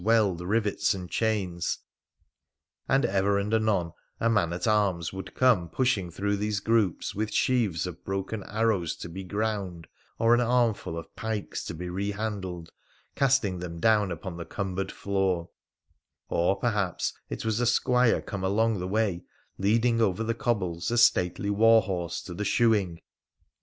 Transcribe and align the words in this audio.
weld 0.03 0.41
rivets 0.41 0.95
and 0.95 1.11
chains; 1.11 1.77
and 2.89 3.05
ever 3.05 3.37
and 3.37 3.53
anon 3.53 3.91
a 4.19 4.27
man 4.27 4.51
at 4.51 4.65
armi 4.65 5.05
would 5.13 5.35
come 5.35 5.69
pushing 5.69 6.09
through 6.09 6.35
these 6.35 6.59
groups 6.59 7.13
with 7.13 7.31
sheaves 7.31 7.85
o 7.85 7.91
broken 7.91 8.41
arrows 8.45 8.95
to 8.95 9.07
be 9.07 9.23
ground, 9.23 9.85
or 10.17 10.33
an 10.33 10.41
armful 10.41 10.97
of 10.97 11.15
pikes 11.15 11.63
to 11.63 11.75
b< 11.75 11.85
rehandled, 11.85 12.69
casting 13.13 13.59
them 13.59 13.79
down 13.79 14.09
upon 14.11 14.37
the 14.37 14.43
cumbered 14.45 14.91
floor; 14.91 15.51
oi 16.31 16.55
perhaps 16.55 17.13
it 17.29 17.45
was 17.45 17.59
a 17.59 17.67
squire 17.67 18.23
came 18.23 18.43
along 18.43 18.79
the 18.79 18.87
way 18.87 19.23
leading 19.59 20.01
over 20.01 20.23
th< 20.25 20.37
cobbles 20.39 20.89
a 20.89 20.97
stately 20.97 21.51
war 21.51 21.79
horse 21.83 22.23
to 22.23 22.33
the 22.33 22.43
shoeing. 22.43 22.99